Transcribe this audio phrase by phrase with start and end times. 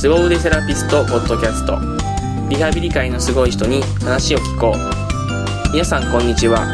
[0.00, 1.78] 凄腕セラピストポッドキャスト。
[2.48, 5.72] リハビリ界のすごい人に話を聞こう。
[5.74, 6.72] 皆さんこんにちは。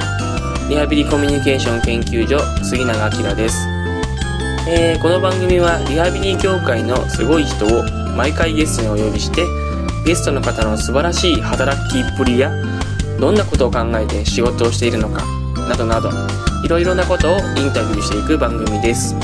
[0.71, 3.67] リハビリコミュニケーション研究所杉永明です、
[4.69, 7.83] えー、この番組はリハビリ業界のすごい人を
[8.17, 9.43] 毎回ゲストにお呼びして
[10.05, 12.53] ゲストの方の素晴らしい働きっぷりや
[13.19, 15.27] どんなことを考えて仕事をしているのか
[15.69, 16.11] などなど
[16.65, 19.17] いろいろなことをインタビューしていく番組です。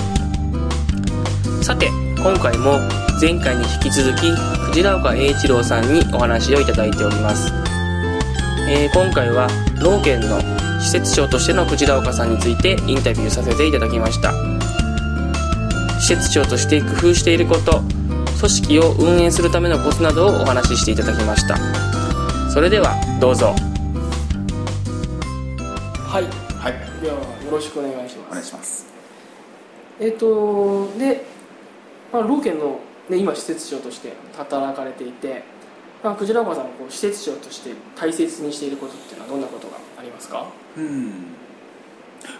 [1.62, 2.80] さて今回も
[3.22, 4.32] 前回に引き続き
[4.74, 7.52] 鯨岡栄一郎さんにお話をいただいております、
[8.68, 9.46] えー、今回は
[9.80, 10.40] 老健の
[10.80, 14.32] 施設長としての鯨岡さんについてインタビューさせていただきました。
[16.00, 17.80] 施設長として工夫していること
[18.40, 21.56] 組織を運営するためのコツなどをお話ししていただきました。
[22.50, 23.54] それではどうぞ。
[26.08, 26.24] はい。
[26.58, 27.00] はい。
[27.00, 27.20] ではよ
[27.52, 28.28] ろしくお願いします。
[28.30, 28.86] お願いします。
[30.00, 31.24] えっ、ー、とで、
[32.12, 35.42] まあ、老健ので今施設長として働かれていて、
[36.02, 40.46] まあ、クジラ岡さんこう施設長として大切にしていることっていうのはどんなことがありますか？
[40.76, 41.12] うん。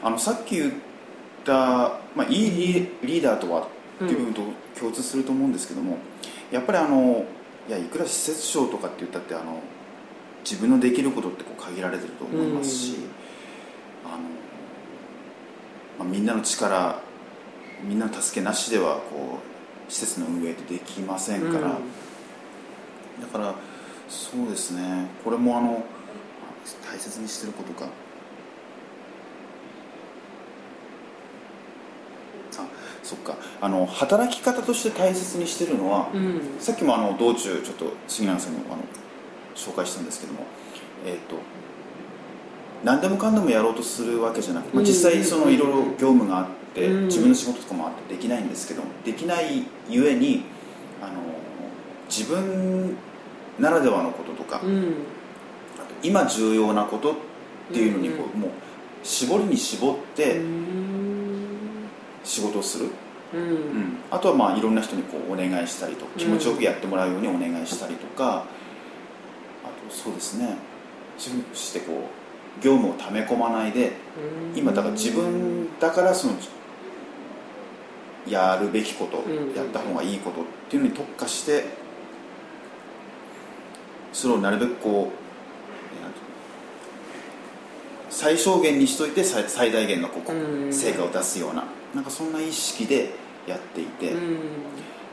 [0.03, 0.73] あのさっき言っ
[1.45, 3.67] た、まあ、いいリーダーとはっ
[3.99, 4.43] ていう部分と
[4.79, 5.99] 共通すると思うんですけども、
[6.51, 7.25] やっぱりあの
[7.69, 9.61] いやいくら施設長とかって言ったってあの
[10.45, 12.97] 自分のできることってこう限られてると思いますし、
[14.05, 14.19] あの
[15.99, 17.01] まあ、みんなの力
[17.85, 19.52] みんなの助けなしではこう
[19.93, 23.55] 施設の運営ってできませんから、うん、だから
[24.09, 25.07] そうですね。
[25.23, 25.85] これもあの
[26.91, 27.91] 大切にしてることか。
[32.57, 32.67] あ
[33.03, 33.37] そっか。
[33.61, 38.79] あの働き方として大切にしてるのは、うん、さっきもあの道中ちょっと杉永さんにあの
[39.55, 40.47] 紹介したんですけども。
[41.05, 41.37] えっ、ー、と
[42.83, 50.45] 何でもかんでもやろうとするわけじゃなくて、まあ、実際そのいろいろ業務があって、って自分の仕事とかもあってできないんですけどできないゆえに
[51.01, 51.13] あの
[52.09, 52.97] 自分
[53.59, 54.79] ならではのこととか、うん、
[55.79, 57.15] あと今重要なことっ
[57.73, 58.51] ていうのにこう、うん、もう
[59.03, 60.41] 絞りに絞って
[62.25, 62.89] 仕事をする、
[63.35, 68.45] うん、うん、あとはまあいろんな人にこうお願いしたりと気持ちよくやってもらうようにお願いしたりとか、
[69.65, 70.57] あとそうですね。
[71.19, 72.09] そしてこ
[72.61, 73.93] う業務をため込まないで
[74.55, 76.35] 今だから自分だからその
[78.29, 79.17] やるべきこと、
[79.57, 81.65] やった方がいいことっていうのに特化して
[84.13, 85.23] それをなるべくこう
[88.11, 93.11] 最小限にしといて最大限のこう成果を出すようななんかそんな意識で
[93.47, 94.13] やっていて、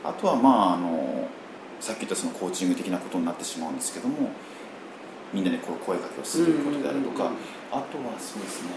[0.04, 1.28] あとはまああの
[1.80, 4.30] さっき言ったそのコーチング的なことになってしまうんですけども
[5.32, 7.32] みんなにこう声かけをすることであるとか、
[7.72, 8.68] あとはそうですね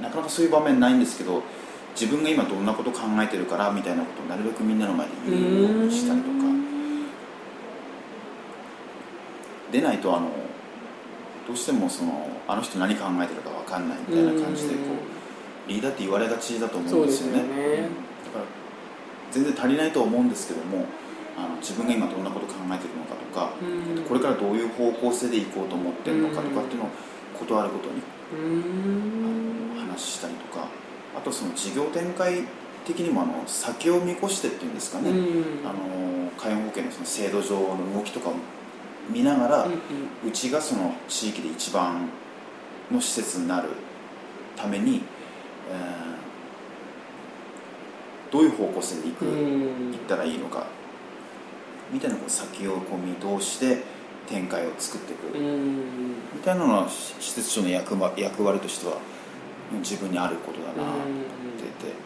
[0.00, 1.42] なかなかそういう場面ないんですけど
[1.94, 6.40] 自分が今どんなこと考えてるからみたいなことをなるべくみんなの前で言うようにしたりとか。
[9.70, 10.30] でないとあの
[11.46, 14.80] どうしてもそのあの人何考えてるか分かんないみたいな感じでこ
[15.66, 17.88] うリーダーって言われがちだと思うんですよね、ね、
[18.24, 18.44] だから
[19.30, 20.86] 全然足りないと思うんですけども
[21.38, 23.52] あの自分が今どんなこと考えてるのかとか
[24.08, 26.88] これからどういう方向性でいこうと思ってるのかとかっていうのを
[27.38, 28.02] 断ることに
[29.78, 30.89] 話したりとか。
[31.16, 32.44] あとその事業展開
[32.84, 38.34] 的にもあの先を見越してっていうんですかね、うん、あの介護保険のその制度上の動きとかを
[39.10, 39.78] 見ながら、うんうん、
[40.28, 42.08] うちがその地域で一番
[42.90, 43.70] の施設になる
[44.56, 45.02] ために、
[45.70, 50.66] えー、どういう方向性でいく、うん、行ったらいいのか
[51.92, 53.82] みたいなこう先をこう見通して
[54.28, 55.76] 展開を作っていく、うん、
[56.34, 58.98] みたいなのは施設長の役役割としては
[59.78, 61.40] 自分にあることだなって。
[61.80, 61.96] て、やっ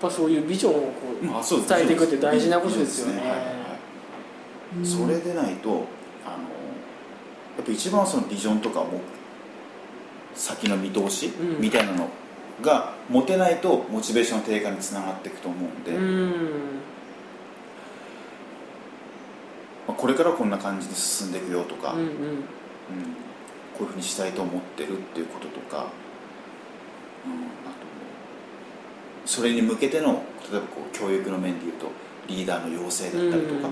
[0.00, 3.22] ぱそういうビジョンをこう伝えていくって大事なことですよね。
[4.84, 9.00] それでないとあのやっぱ一番そのビジョンとかも
[10.34, 12.08] 先の見通しみたいなの
[12.60, 16.28] が持てないとモチベーション低下につながっていくと思うんで、うん。
[19.88, 22.06] まあ、これからこんな感じで進んでいくよとか、うんうん。
[22.06, 22.20] うん、こ
[23.80, 25.86] ういうふうにしたいと思ってるっていうこととか。
[29.24, 31.90] それに向けての例えばこう教育の面でいうと
[32.26, 33.68] リーダーの養成だったりとか、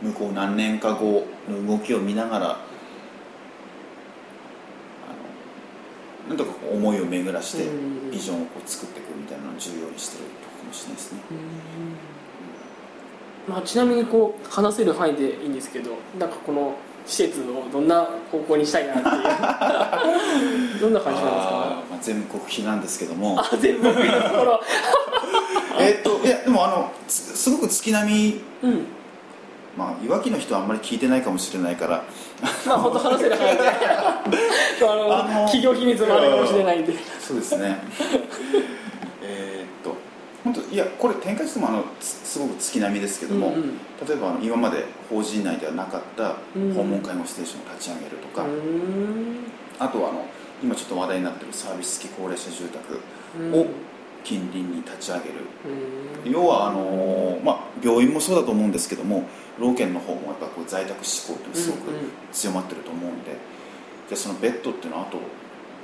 [0.00, 2.58] 向こう何年か後の動きを見ながらあ
[6.28, 7.64] のなんとか思いを巡らして
[8.10, 11.20] ビジョンをこう作っていくみたいなのを重要にしてるとかもしれないですね。
[13.48, 16.76] まあ、ちなみにこう話せる範囲でいいんですけどなんかこの
[17.06, 20.78] 施設をどんな方向にしたいなっていう。
[20.80, 23.40] どんな感じなんですか、まあ、全国比なんですけども。
[23.40, 24.60] あ全国比のところ
[25.78, 28.40] えっといやでもあのすすごく月並み。
[28.62, 28.86] うん。
[29.76, 32.02] まあいわきの人はあんまり聞いてないかもしれないから。
[32.66, 34.24] まあ本当話せる範囲であ
[34.82, 36.94] の企業秘密もあるかもしれないんで。
[37.20, 37.78] そうですね
[40.44, 43.78] 本当いやこれ展開してもあのつすごく月並みですけども、うんうん。
[44.06, 46.74] 例えばあの今まで法人内ではなかったうん。
[46.74, 49.36] 訪問介護ステーションを立ち上げるとか、うーん。
[49.78, 50.26] あとはあの
[50.62, 53.00] 今ちょっと話題になってるサービス付き高齢者住宅
[53.38, 53.54] うん。
[53.54, 53.66] を
[54.24, 55.34] 近隣に立ち上げる、
[56.24, 56.32] うん。
[56.32, 59.24] 要はあのーまあ、病院もそうだと思うんですけども
[59.58, 62.10] 老健の方もやっぱこう在宅志向ってすごくうんうん。
[62.32, 63.30] 強まってると思うんで、
[64.08, 65.18] じゃあそのベッドっていうのはあと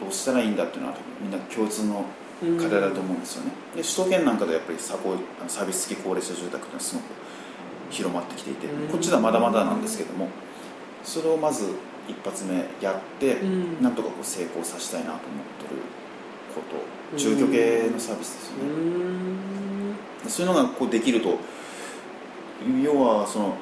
[0.01, 2.05] どうしたらいいんだっていうのはみんな共通の
[2.41, 7.05] 課題だと思うんですよね、で首都圏なんかでやっぱりサポあのサービス付き高齢者住宅っていうのはすごく
[7.91, 8.89] 広まってきていて、うん。
[8.89, 10.29] こっちではまだまだなんですけども
[11.03, 11.65] それをまず
[12.09, 13.83] 一発目やって、うん。
[13.83, 15.81] なんとかこう成功させたいなと思ってる
[16.55, 16.99] こと。
[17.17, 18.71] 住居系のサービスですようね、
[20.27, 20.31] ん。
[20.31, 21.39] そういうのがこうできると
[22.85, 23.55] 要はその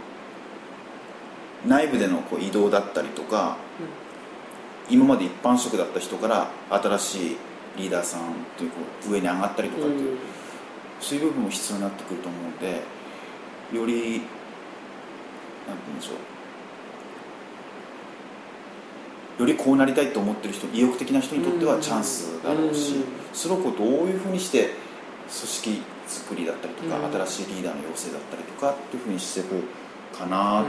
[1.64, 3.56] 内部でのこう移動だったりとか
[4.90, 7.36] 今まで一般職だった人から新しい
[7.76, 8.76] リーダーさんというこ
[9.08, 10.18] う上に上がったりとかっていう、
[11.00, 12.82] そういう部分も必要になってくると思うので
[13.72, 14.20] より
[15.66, 16.16] なんて言うんでしょう。
[19.40, 23.04] よりこうなりたいと思ってる人意欲的な人にとってはチャンスだろうし、うん。
[23.34, 24.70] それをどういうふうにして
[25.28, 27.12] 組織作りだったりとか、うん。
[27.12, 29.62] 新しいリーダーの養成だったりとかっていうふうにしていく
[30.16, 30.68] かなと思っ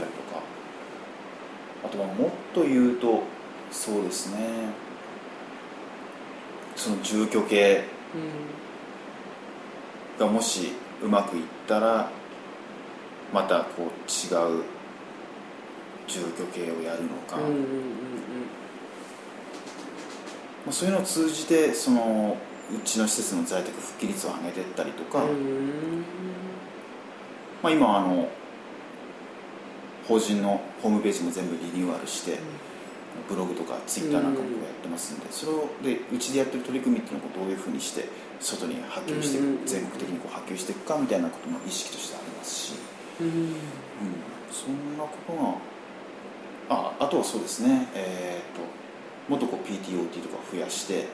[0.00, 0.42] たりとか、
[1.84, 3.22] あとはもっと言うと
[3.70, 4.38] そうですね
[6.84, 7.82] その住居系
[10.18, 10.72] がもし
[11.02, 12.10] うまくいったら
[13.32, 14.64] またこう違う
[16.06, 17.44] 住居系をやるのか、ま
[20.68, 22.36] あ、そういうのを通じてその
[22.70, 25.24] うちの施設の在宅復帰率を上げていったりとか、
[27.62, 28.28] まあ、今あの
[30.06, 32.38] 法人のホームページも全部リニューアルして、
[33.28, 38.08] ブログとかツイッターなんかもやってますんで、それをでうちでやってる取り組みっていうのをどういうふうにして
[38.40, 42.74] 外に波及していく、全国的にこう波及していくかみたいなことも意識としてありますし、
[43.20, 43.26] うん。
[43.26, 43.54] うん、
[44.50, 45.54] そんなことが
[46.68, 47.88] ああとはそうですね。
[47.94, 48.60] えっ、と
[49.30, 51.06] もっとこう PTOT とか増やして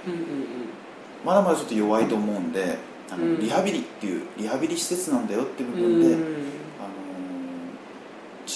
[1.24, 2.78] まだまだちょっと弱いと思うんで
[3.10, 3.40] あの、うん。
[3.40, 6.00] リハビリっていうリハビリ施設なんだよっていう部うん。
[6.00, 6.16] 分で、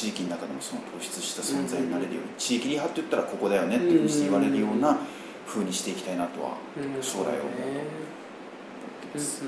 [0.04, 4.98] 地域の中でもその突出した存在になれるように、地域リハって言ったらここだよねっていうふうにして言われるような
[5.46, 7.02] 風にしていきたいなとはうん。
[7.02, 9.44] 将来を思うと思ってうんます、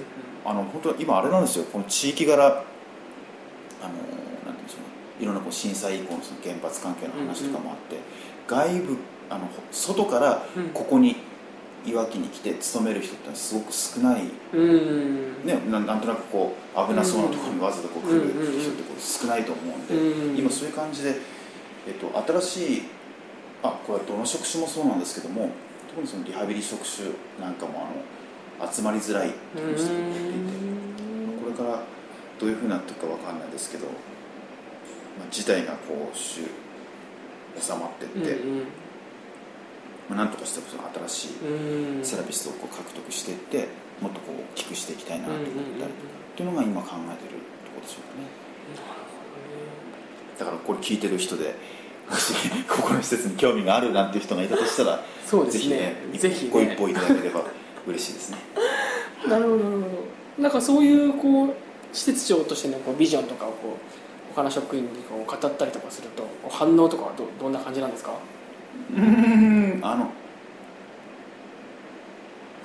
[0.46, 2.64] あの本当は今あれなんですよこの地域柄あのなんてい
[4.48, 4.86] うんでしょうね。
[5.20, 7.96] いろんなこう震災以降のその原発関係の話とかもあって、
[8.46, 8.96] 外部
[9.28, 10.68] あの外からうん。
[10.70, 11.16] ここに
[11.86, 14.24] いわきに来て勤める人ってすごく少ない。
[14.52, 15.46] うん。
[15.46, 18.20] ね、ななんとなくこう危なそうなところにわざとこう来る
[18.60, 21.14] 人ってこう少ないと思うんで、うん今そういう感じで、
[21.86, 22.10] えっと、
[22.40, 22.82] 新しい
[23.62, 25.50] あこれはどの職種もそうなんですけども
[25.88, 27.08] 特にそのリハビリ職種
[27.40, 27.88] なんかも
[28.60, 30.76] あの集まりづらいっていう人が増えていて
[31.42, 31.82] これから
[32.38, 33.92] どういうふうになっていくかわかんないですけど、ま
[35.24, 36.42] あ、事態がこう収
[37.58, 38.36] 収まっていって、
[40.08, 41.34] まあ、なんとかしてその新し
[42.02, 43.68] いセラピストをこう獲得していって
[44.00, 48.26] もっとこう大きくしていきたいなと思ったりとか、っていうのが今考えてるところでしょうかね。
[50.38, 51.54] だからこれ聞いてる人で
[52.10, 52.32] もし
[52.68, 55.60] ここの施設に興味があるなんていう人がいたとしたらそうですね。
[55.60, 56.50] ぜひねぜひね。
[56.52, 57.42] ご一報いただければ
[57.86, 58.38] 嬉しいですね。
[59.26, 59.58] なるほど
[60.38, 61.54] なんかそういうこう
[61.92, 63.76] 施設長としてのこうビジョンとかをこ
[64.32, 68.12] う他の職員にこう語ったりとかすると反応とかはどどんな感じなんですか？
[68.94, 69.80] うーん。
[69.82, 70.10] あの。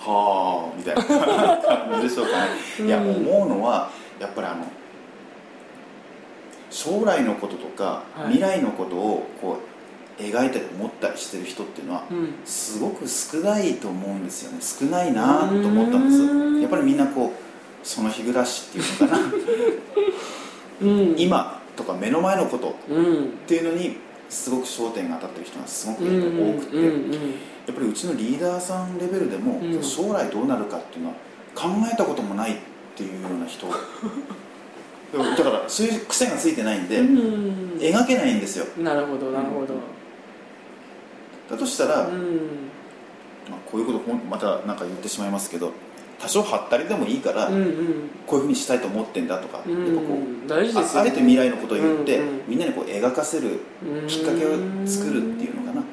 [0.03, 2.45] はあみたいな感じでしょうか
[2.79, 2.87] ね。
[2.87, 4.65] いやうん思うのはやっぱりあの。
[6.69, 8.33] 将来のこととか、はい。
[8.33, 9.57] 未来のことをこ
[10.17, 12.33] う描いたり思ったりしてる人っていうのはうん。
[12.45, 14.59] すごく少ないと思うんですよね。
[14.61, 16.61] 少ないなと思ったんですうん。
[16.61, 17.31] やっぱりみんなこう
[17.87, 19.23] その日暮らしっていうのかな。
[20.81, 21.15] うん。
[21.19, 23.29] 今とか目の前のことっうん。
[23.47, 23.97] ていうのに
[24.31, 26.07] すごく焦点が当たってる人がすごく多
[26.59, 29.83] くて、やっぱりうちのリーダーさんレベルでも、うん。
[29.83, 31.15] 将来どうなるかっていうのは
[31.53, 32.57] 考えたこともないっ
[32.95, 33.67] ていうような人。
[35.11, 37.77] だからそういう癖がついてないんで、うん。
[37.79, 38.65] 描けないんですよ。
[38.77, 39.75] なるほどなるほど。
[41.49, 42.71] だとしたら、うん。
[43.49, 45.73] まあ、こういうことまたなんか言ってしまいますけど
[46.21, 48.09] 多少はったりでもいいから、うんうん。
[48.27, 49.95] こういうふうにしたいと思ってんだとか、うん。
[49.95, 50.71] やっぱこうね。
[50.75, 52.41] ああえて未来のことを言って、うんうん。
[52.47, 53.59] みんなにこう描かせる
[54.07, 54.51] きっかけを
[54.85, 55.83] 作るっていうのかな。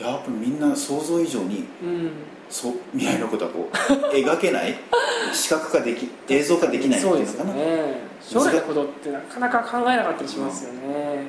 [0.00, 2.10] やっぱりみんな想像以上にうん。
[2.50, 4.74] そう未来のことはこう描けない
[5.34, 7.50] 視覚化でき映像化できないっていうのかな。
[7.50, 8.00] よね。
[8.20, 11.26] 将来のことってなかなか考えなかったりしますよね。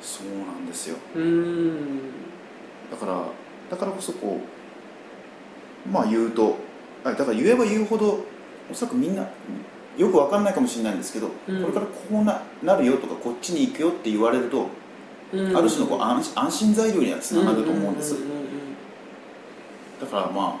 [0.00, 0.96] そうなんですよ。
[1.16, 2.00] うん。
[2.90, 3.22] だから
[3.70, 4.40] だからこそこ
[5.86, 6.56] うまあ言うと
[7.08, 8.24] あだから言えば言うほど
[8.70, 9.26] おそらくみんな
[9.96, 11.62] よくわかんないかもしれないんですけど、うん。
[11.62, 14.68] これからこうななるよとかこっちに行くよって言われると、
[15.32, 15.56] うん。
[15.56, 18.14] ある種のこう安安心材料にはつながると思うんです、
[20.00, 20.60] だからま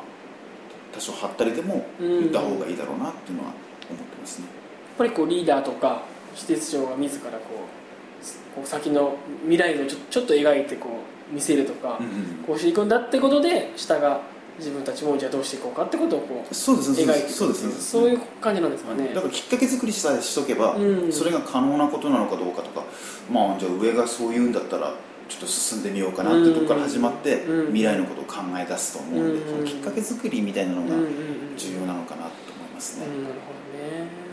[0.92, 3.50] 多少はったりでもうん言った方がいいだろうなっていうのは
[3.88, 6.02] 思ってますね、やっぱりこうリーダーとか
[6.34, 10.88] 施設長が自らこうこう先の未来をちょちょっと描いてこ
[11.30, 12.12] う見せるとか、うんうん。
[12.46, 14.20] こうしていくんだってことで下が
[14.58, 17.90] 自分たちもじゃあどうしていこうかってことをこうそうですね描いそうですそうです。
[17.90, 19.08] そういう感じなんですかね。
[19.14, 21.12] だからきっかけ作りさえしとけば、うん。
[21.12, 22.84] それが可能なことなのかどうかとか
[23.30, 24.94] まあじゃあ上がそう言うんだったら
[25.28, 27.66] ちょっと進んでみようかなってとこから始まって、うん。
[27.66, 29.50] 未来のことを考え出すと思うんで、うん。
[29.50, 34.28] そのきっかけ作りみたいなのがうんうんうん重要なのかなと思いますね、うんなるほどね。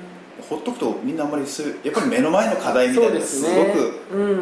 [0.50, 4.36] ほっとくとみんなあんまりやっぱり目の前の課題みたいなのがすごくうん、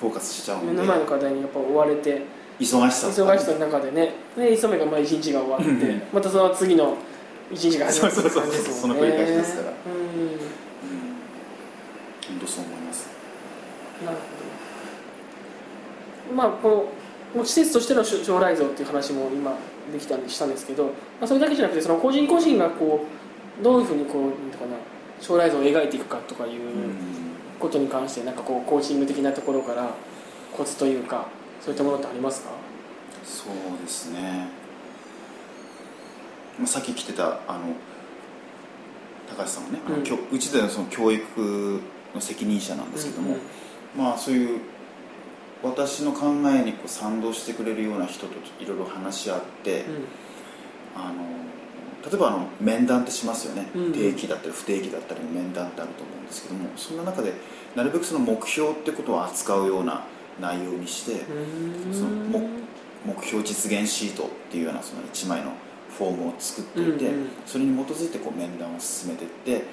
[0.00, 0.72] フォーカスしちゃうんで。
[0.72, 2.22] 目の前の課題にやっぱ追われて
[2.58, 4.14] 忙しさ忙しさの中でね。
[4.36, 6.96] で急めがまあ一日が終わって、うんまたその次の
[7.52, 8.56] 一日が始まる感じですもんね。
[8.56, 9.68] その繰り返しですから。
[9.68, 9.72] うん。
[9.72, 10.38] うん。
[12.28, 13.08] 本当そう思います。
[14.04, 14.22] なるほ
[16.30, 16.34] ど。
[16.34, 16.88] まあこ
[17.34, 19.52] の施設としての将来像っていう話も今
[19.92, 20.90] できたんでしたんですけど、ま
[21.22, 23.04] あ、それだけじゃなくてその個人個人がこ
[23.60, 24.76] うどういうふうにこうなんていうかな
[25.20, 26.60] 将来像を描いていくかとかいう
[27.58, 29.90] ことに関してなんかこうコーチング的なところから
[30.56, 31.28] コツというか
[31.66, 32.50] そういったものってありますか？
[33.24, 34.46] そうですね、
[36.60, 37.74] まあ、さっき来てたあの
[39.28, 40.04] 高橋さんはね、あのうん。
[40.04, 41.80] きょうちでのその教育
[42.14, 43.38] の責任者なんですけども、
[43.96, 44.60] まあそういう
[45.64, 49.86] 私の考えにこう賛同してくれるような人といろいろ話し合って、
[50.94, 51.14] あの
[52.08, 53.92] 例えばあの面談ってしますよね、うん。
[53.92, 57.32] 定期だったり不定期だったりの面談ってあると思うんですけどもそんな中で
[57.74, 60.04] なるべくその目標ってことを扱うような
[60.40, 62.48] 内容にして、うんそのも
[63.06, 65.52] 目標実現シートっていうようなその1枚の
[65.96, 67.28] フォームを作っていて、うんうん。
[67.46, 69.64] それに基づいてこう面談を進めていって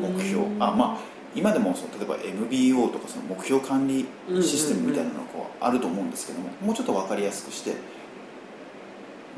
[0.00, 0.44] 目目標。
[0.60, 4.06] あまあ今でもその例えば MBO とかその目標管理
[4.40, 5.24] システムみたいなのが
[5.60, 7.74] あると思うんですけどももうちょっと分かりやすくして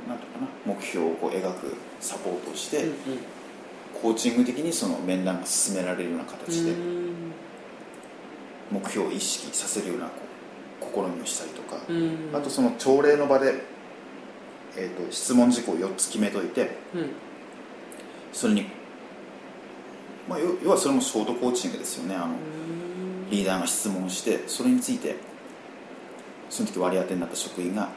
[0.06, 2.96] なんていうかな目標をこう描くサポートをして、うんうん。
[4.02, 7.32] コーチング的にその面談が進められるような形でうん。
[8.70, 10.25] 目標を意識させるようなこう
[10.80, 13.54] 試みをしたりとか、うんあとその朝礼の場で、
[14.76, 17.10] えー、と質問事項を4つ決めといてうん
[18.32, 18.66] それに、
[20.28, 22.34] まあ、要はそれもショートコーチングですよねあの
[23.30, 25.16] リーダーが質問してそれについて
[26.50, 27.88] その時割り当てになった職員が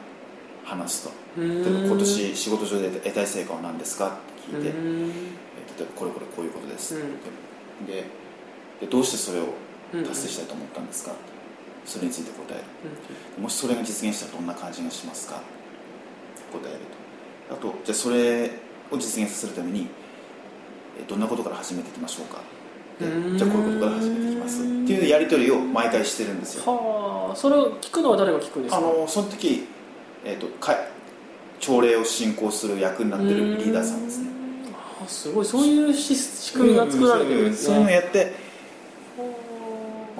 [0.64, 4.10] 話すと今年仕事上で得たい成果は何ですかっ
[4.50, 5.40] て聞いて、えー
[5.80, 8.04] 例えばこれこれこういうことです、うんで
[8.80, 9.54] でどうしてそれを
[9.92, 11.12] 達成したいと思ったんですか、
[11.84, 13.42] それについて答える。
[13.42, 15.42] もしそれが実現したらどんな感じがしますか？
[16.52, 16.78] 答える
[17.48, 17.54] と。
[17.54, 18.50] あとじゃあそれ
[18.90, 19.88] を実現させるために
[21.00, 22.42] えどんなことから始めていきましょうか？
[23.00, 24.60] じゃあこういうことから始めていきます。
[24.60, 26.64] っていうやり取りを毎回してるんですよ。
[26.66, 27.36] はあ。
[27.36, 28.78] それを聞くのは誰が聞くんですか？
[28.78, 29.66] あのその時、
[30.24, 30.76] えー、とか
[31.58, 34.28] 朝礼を進行する役になってるリーダーさんですね。
[35.02, 35.44] あすごい。
[35.46, 38.32] そういうし仕組みが作られてるんですそういうのやって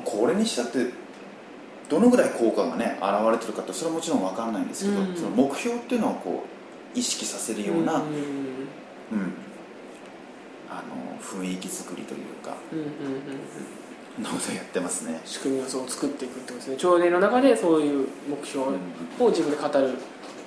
[0.05, 1.00] これにしたって
[1.91, 5.17] どのぐらい効果がね現れてるかってそれはもちろん分かんないんですけど、うん。
[5.17, 6.45] その目標っていうのをこ
[6.95, 9.33] う意識させるような、うんうん
[10.71, 12.93] あの雰囲気作りというかうんうんうん
[14.19, 14.23] うん。
[14.23, 15.21] のことをやってますね。
[15.25, 16.77] 仕組みをそう作っていくってことですね。
[16.77, 19.95] 朝礼の中でそういう目標を自分で語る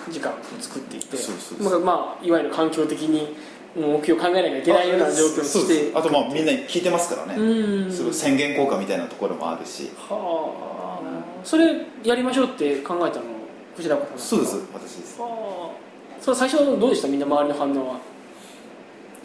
[0.09, 1.83] 時間を作っていてそうそうそう。
[1.83, 3.35] まあまあいわゆる環境的に
[3.75, 7.87] 目標を考えなきゃいけないような状況にしてあとまあみんな聞いてますからね、う。
[7.87, 10.82] んその宣言効果みたいなところもあるしはあ
[11.43, 13.25] それやりましょうって考えたの
[13.75, 15.19] 藤田さんそうです私です。
[15.21, 17.07] はあそれ最初はどうでした？
[17.07, 17.99] みんな周りの反応は。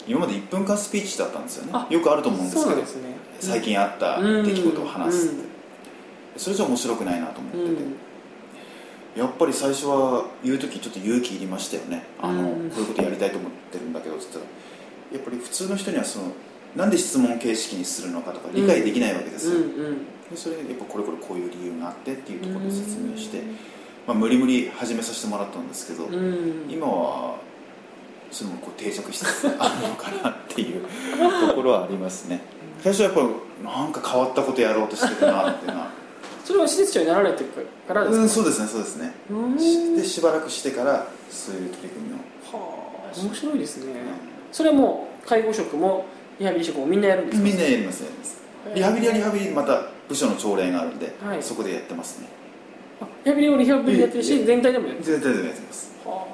[0.07, 1.71] 今まで1分間スピーチだったんですよね。
[1.73, 2.75] あよくあると思うんですけど。
[2.77, 2.83] ね。
[3.39, 5.35] 最近あった出来事を話すって、
[6.35, 7.95] それじゃ面白くないなと思ってて、うん
[9.15, 12.03] やっぱり最初は言う時ちょっと勇気いりましたよね。
[12.21, 12.69] あの、うん。
[12.69, 14.45] こういうことやりたいと思ってるんだけどっつったら。
[15.11, 16.25] やっぱり普通の人にはその
[16.75, 19.97] なんで質問形式にするのかとか理解できないわけですよ、うんうん
[20.31, 23.41] でそれでやっぱこれこれこういう理由があってっていうところで説明して、
[24.07, 26.65] まあ、無理無理始めさせてもらったんですけど、うん。
[26.69, 27.35] 今は
[28.31, 30.81] それもこう定着しつつあるのかなっていう
[31.47, 32.41] ところはありますね。
[32.83, 33.27] 最初はやっぱり
[33.65, 35.89] なんか変わったことやろうとしてるなっていうのは
[36.45, 37.43] それは施設長になられて
[37.87, 39.13] からですか、うんそうですねそうですね。
[39.97, 42.17] でしばらくしてからそういう取り組みを。
[42.57, 43.93] はあ面白いですね。
[44.51, 46.05] それはもう介護職も
[46.39, 47.43] リハビリ職もみんなやるんですか？
[47.43, 48.37] みんなやりますやります。
[48.75, 51.41] リハビリはリハビリまた部署の朝礼があるんで、はい。
[51.41, 52.27] そこでやってますね。
[52.99, 55.19] あリハビリもリハビリでやってるいし全体でもやってる。
[55.19, 55.93] 全体でもやってます。
[56.03, 56.27] は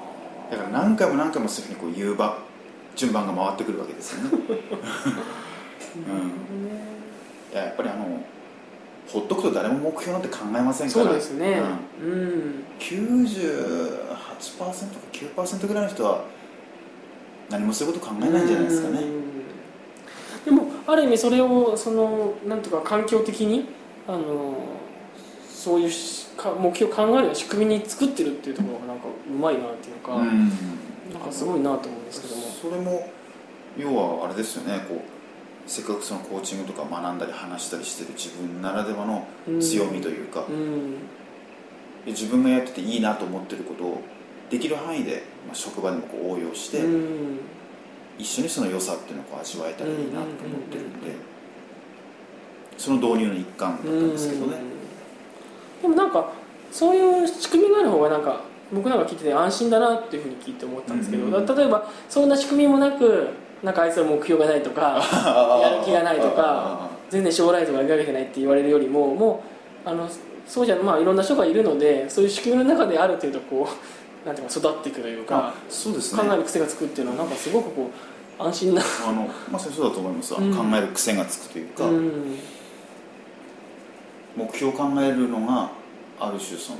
[0.50, 2.38] だから何回も何回もそういうふうにこう言うば
[2.96, 4.30] 順番が回ってくるわけですよね。
[6.08, 7.54] あうん。
[7.54, 8.06] いややっぱりあの
[9.08, 11.06] ほっとくと誰も目標なんて考えませんから。
[11.06, 11.62] そうですね。
[12.02, 12.12] うん。
[12.12, 12.64] うん。
[12.80, 14.72] 98%か
[15.12, 16.24] 9%ぐらいの人は
[17.50, 19.02] 何もそういうこと考えないんじゃないですかね。
[19.02, 19.25] うん
[20.88, 23.66] ある意味それをそのなんとか環境的に
[24.08, 24.56] あの
[25.50, 25.90] そういう
[26.60, 30.50] 目標を考える仕組みに作ってるっていうところがなんかうまいなっていうか、うん。
[31.12, 32.44] なんかすごいなと思うんですけども。
[32.44, 33.10] それも
[33.78, 34.86] 要はあれですよね。
[34.88, 35.00] こう
[35.66, 39.28] せっかくそのコーチングとか学んだり話したりしてる自分ならではの
[39.60, 40.98] 強みというか、うん。
[42.06, 44.02] 自分がやってていいなと思ってることを
[44.52, 47.40] できる範囲で、まあ、職場でもこう応用して、うん
[48.18, 50.26] 一緒にその良さっていうのをこう味わえたらいいなと思っ
[50.70, 51.12] てるんで、
[52.78, 54.58] その導入の一環だったんですけどね、
[55.82, 56.32] でもなんか
[56.72, 58.42] そういう仕組みがある方がなんか
[58.74, 63.30] 僕なんか聞いてて安心だなっていうふうに聞いて思ったんですけど、例えばそんな仕組みもなく
[63.64, 65.02] なんかあいつは目標がないとか
[65.62, 69.44] やる気がないとか全然将来像が描けてないって言われるよりもも
[69.86, 70.08] うあの
[70.48, 73.74] そうじゃまあいろんな人がいるのでそういう仕組みの中である程度こう
[74.26, 76.22] なんていうか育っていくというかあそうですね。
[76.22, 77.92] 考える癖がつくっていうのはなんかすごくこ
[78.40, 80.54] う安心なあのまさにそうだと思います、うん。
[80.54, 82.38] 考える癖がつくというか、うん。
[84.36, 85.70] 目標を考えるのが
[86.20, 86.80] ある種その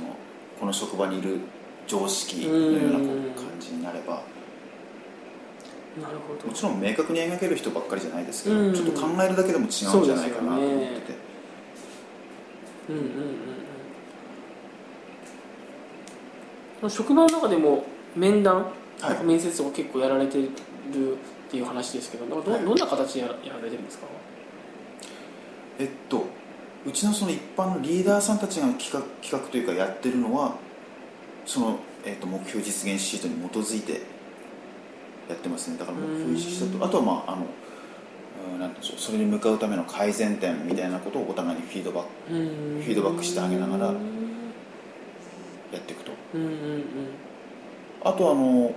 [0.58, 1.38] この職場にいる
[1.86, 4.22] 常識のような感じになれば。
[6.02, 6.48] なるほど。
[6.48, 11.14] もちろん明確に描ける人ばっかりじゃないですけど、うんちょっと考えるだけでも違うんじゃないかなと思ってて、
[12.90, 13.12] うんうんうんう
[13.62, 13.65] ん
[16.88, 18.66] 職場の中でも面談、
[19.00, 19.24] はい。
[19.24, 20.50] 面接とか結構やられてるっ
[21.50, 22.64] ていう話ですけどど,、はい。
[22.64, 24.06] どんな形でやられてるんですか？
[25.78, 26.24] えっと
[26.86, 30.54] うちのその一般のリーダーさんたちが企画企画というかやってるのは
[31.44, 33.92] その、えっと、目標実現シートに基づいて
[35.28, 35.76] やってますね。
[35.76, 36.84] だから目標意識したと。
[36.84, 37.46] あとはまああの
[38.54, 39.00] うんなんでしょう。
[39.00, 43.96] それに向かうための改善点みたいなことをお互いにフィードバックフィードバックしてあげながらうん
[45.72, 46.12] やっていくと。
[46.34, 46.84] うんうん
[48.04, 48.72] あとあの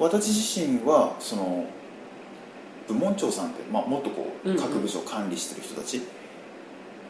[0.00, 1.64] 私自身はその
[2.88, 4.60] 部門長さんって、まあ、もっとこうんううん。
[4.60, 6.02] 各部署を管理してる人たち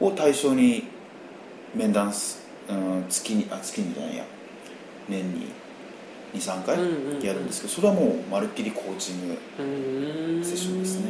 [0.01, 0.85] を対象に
[1.75, 4.25] 面談す、うん、月にあ月にじゃないや。
[5.09, 5.47] 年に
[6.35, 7.17] 23回うんうん。
[7.17, 11.07] うんやるんですけどそれはもうまるっきりコーチングうんセッションですね。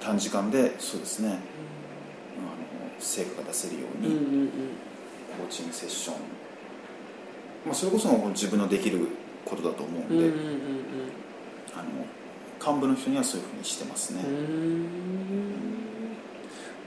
[0.00, 1.28] 短時間でそうですね。
[1.28, 1.38] あの
[2.98, 4.08] 成果が出せるように。
[4.08, 4.50] うんうん
[5.30, 6.16] コーチングセッション、
[7.66, 9.08] まあ、それこそ自分のできる
[9.44, 10.32] ことだと思うんで、うんうんうん
[11.72, 11.88] あの
[12.62, 14.84] 幹部の人にはそういうふうにしてますね、うんうん。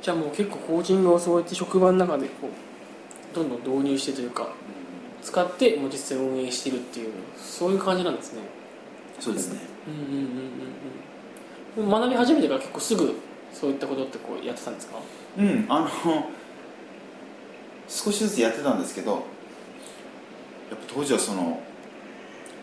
[0.03, 4.49] じゃあもう結構コーチングをそうやって職場の中でこうどんどん導入してというか
[5.23, 8.41] 使ってもう実際運営してるっていうそういう感じなんですね。
[9.19, 9.61] そうですね。
[9.87, 13.15] うんうんうんうんうん学び始めてから結構すぐ
[13.51, 14.99] そういったことってこうやってたんですか？
[15.39, 15.87] うんあの
[17.93, 21.61] 少しずつやってたんですけどやっぱ当時はその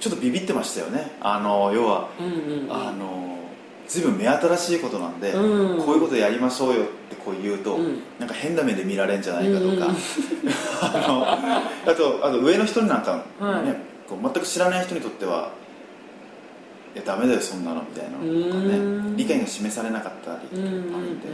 [0.00, 1.12] ちょっとビビってましたよね。
[1.20, 2.72] あの要はうんうんうん。
[2.72, 3.38] あの
[3.86, 5.84] 随分目新しいことなんで、うん。
[5.84, 8.00] こういうことやりましょうよってこう言うと、うん。
[8.18, 9.80] なんか変な目で見られるんじゃないかとか、うんうん
[10.82, 14.08] あのあとあと上の人なんか、ねはい。
[14.08, 15.52] こう全く知らない人にとっては
[16.94, 19.12] いやダメだよそんなのみたいなのとかうん。
[19.12, 21.20] ね理解が示されなかったりとかあうんうんうんるん。
[21.20, 21.26] で、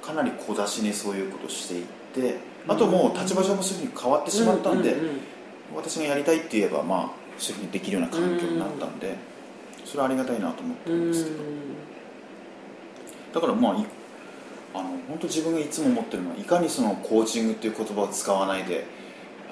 [0.00, 1.84] かなり小出しにそういうことをしてい
[2.18, 5.20] ってあともう立場上もそういうふうに変わってしまったんで、うんうんうん
[5.74, 9.16] 私がやりたいって言えばまあそういうふうにできるような環境になったんで、
[9.84, 11.36] それはありがたいなと思ってうんるんですけど、
[13.34, 13.86] だからまあい
[14.74, 18.86] あの本当自分がいつも思ってるのはいかにそのコーチングっていう言葉を使わないで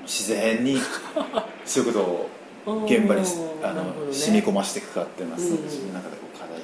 [0.03, 0.79] 自然に
[1.65, 2.29] そういうこ
[2.65, 3.23] とを現場に
[3.63, 4.13] あの、ね。
[4.13, 6.61] 染み込ませていくかっていうのは自分の中でこう課題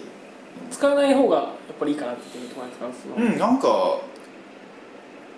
[0.70, 1.46] 使わない方がやっ
[1.78, 4.00] ぱりいいかなっていうところですうんなんか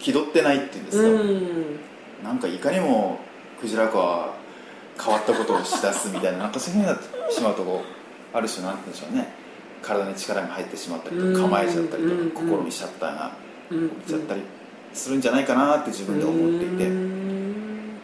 [0.05, 1.81] 気取ってないっていうんですか、うん。
[2.23, 3.19] なんかいかにも
[3.59, 4.35] クジラ子は
[5.03, 9.33] 変わったことをしだすみたいななんかそういうふうになってしまうとこうある種なんて言うんでしょうね。
[9.81, 13.33] 体に力が入ってしまったりとうんか構えちゃったりとかうん心にシャッターが
[13.71, 14.43] うんいっちゃったり
[14.93, 16.87] するんじゃないかなって自分で思っていて。
[16.87, 17.95] うん。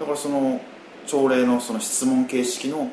[0.00, 0.58] だからその
[1.06, 2.90] 朝礼のその質問形式の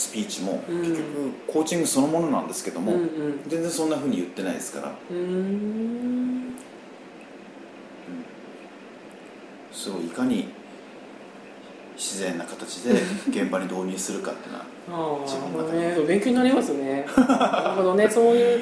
[0.00, 0.80] スピーチもうん。
[0.80, 3.40] 結局コーチングそのものなんですけどもうんうん。
[3.46, 4.94] 全然そんなふうに言ってないですから。
[5.10, 6.54] うん。
[9.70, 10.48] すごいいかに
[11.96, 12.92] 自然な形で
[13.28, 14.54] 現場に導入するかっていう
[14.92, 17.06] のは自分の中で、ね、勉強になりますね。
[17.16, 18.08] なるほどね。
[18.12, 18.60] そういう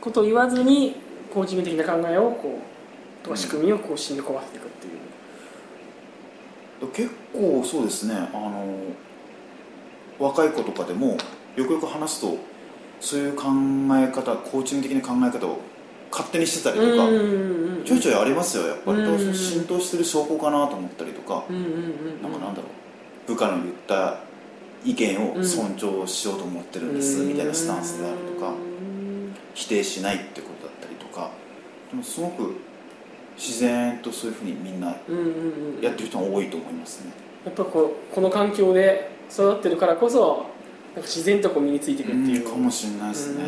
[0.00, 0.96] ことを言わずに
[1.32, 2.58] コーチング的な考えをこ
[3.22, 4.90] うとか仕組みをこう染み込ませていくってい
[6.88, 8.64] う、結構そうですねあの
[10.18, 11.16] 若い子とかでも
[11.56, 12.36] よくよく話すと
[13.00, 13.44] そういう考
[13.92, 15.58] え方コーチング的な考え方を
[16.10, 17.08] 勝手にしてたりとか
[17.84, 18.98] ちょいちょいありますよやっぱり。
[19.34, 21.44] 浸透してる証拠かなと思ったりとか。
[22.22, 22.68] なんかなんだろ
[23.26, 24.20] う部下の言った
[24.84, 28.52] 意見を尊重しようと思ってるんですみたいなスタンスであるとか
[29.54, 31.30] 否定しないってことだったりとか。
[31.90, 32.54] でもすごく
[33.36, 34.96] 自然とそういうふうにみんな
[35.80, 37.12] やってる人が多いと思いますね。
[37.44, 40.46] やっぱこうこの環境で育ってるからこそ
[40.94, 43.44] なんか自然とこう身についていくっていう、かもしれないですね。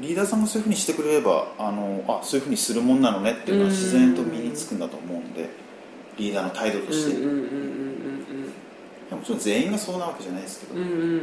[0.00, 5.48] リーダーさんがそういうふうにしてくれればあのあそういうふうにするもんなのねっていうのは自然と身につくんだと思うんで
[6.18, 7.92] リーダーの態度として。
[9.14, 11.20] もちろん全員がそうなわけじゃないですけど、うんうんうん、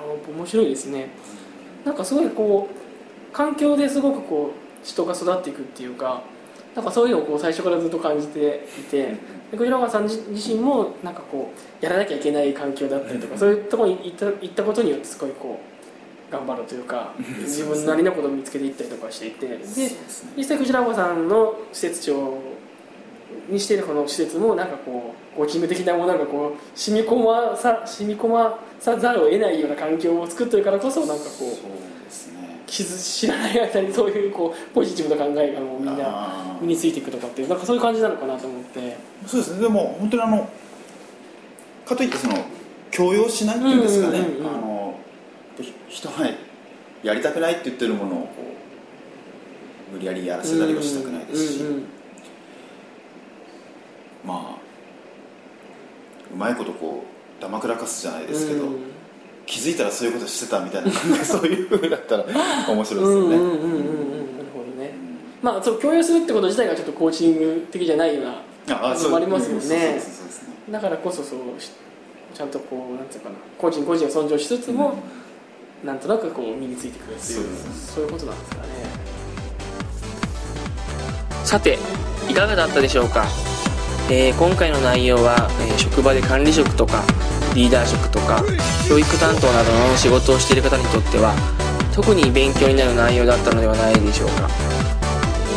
[0.00, 1.10] あ面白いですね。
[1.84, 6.22] なんかすごいこう環境ですごくこう人が育っていくっていうか
[6.76, 9.16] なんかそういうのをこう最初からずっと感じていて
[9.50, 15.58] で栗永さん自身もなんかこうやらなきゃいけない環境だったりとか、そういうところに行った行ったことによってすごいこ
[16.28, 19.58] う頑張るというか自分なりのことを見つけていったりとかしていてで
[20.36, 22.38] 実際藤永さんの施設長
[23.48, 31.85] にしているこの施設もなんかこうコーチング的なものがこう染み込まさ染み込まさざるを得ないような環境を作ってるからこそなんかこう
[32.66, 38.96] 知らない間にそういうこうポジティブな考えがもうみんな身についていくとかっていうなんかそういう感じなのかなと思って。
[39.26, 39.60] そうですね。
[39.62, 40.48] でも本当にあの
[41.84, 42.34] かといってその
[42.90, 44.98] 強要しないっていうんですかね、あの
[45.88, 46.14] 人が
[47.02, 48.28] やりたくないって言ってるものをこ
[49.90, 51.64] う無理やりやらせたりはしたくないですし、
[54.24, 54.58] まあ
[56.32, 57.04] うまいことこ
[57.38, 58.64] うだまくらかすじゃないですけど、
[59.46, 60.90] 気づいたらそういうことしてたみたいな
[61.24, 62.24] そういうふうだったら
[62.68, 63.36] 面白いですよね。
[63.36, 63.48] なる
[64.52, 64.94] ほどね。
[65.42, 70.02] まあそう共有するってこと自体がちょっとコーチング的じゃないようなあもありますよね。
[70.70, 71.38] だからこそそう
[72.34, 75.26] ちゃんとこうなんていうかな個人個人を尊重しつつも、うん
[75.84, 78.68] なんとなくこう身についてくるっていうそういうことなんですかね
[81.44, 81.78] さて
[82.28, 83.24] いかがだったでしょうか、
[84.10, 87.04] えー、今回の内容は、えー、職場で管理職とか
[87.56, 88.44] リーダー職とか
[88.86, 91.34] 教育担当などの仕事をしている方にとっては
[91.94, 94.48] 特に勉強になる内容だったのではないでしょうか、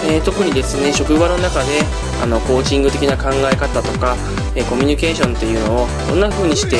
[0.08, 1.84] えー、特にですね職場の中で
[2.24, 4.16] あのコーチング的な考え方とか、
[4.56, 6.80] えコミュニケーションっていうのをどんな風にして、え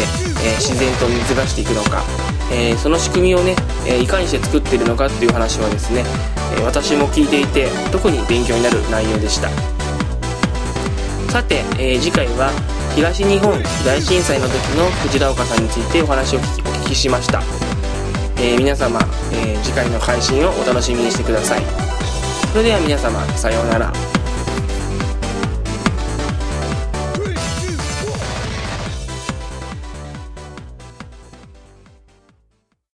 [0.60, 2.04] 自然と水がしていくのか
[2.52, 3.56] えー、その仕組みをね、
[3.88, 6.04] えー、いかにして作っているのかっていう話はですね、
[6.58, 9.50] えー、私も聞いていて特に勉強になる内容でした。
[11.32, 12.52] さて、え次回は
[12.96, 17.42] 東日本大震災の時の藤岡さんについてお話をお聞きしました、
[18.38, 19.00] え皆様、
[19.32, 21.62] え次回の配信をお楽しみにしてください。
[22.52, 24.19] それでは皆様さようなら。